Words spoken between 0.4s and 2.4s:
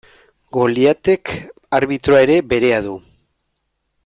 Goliatek arbitroa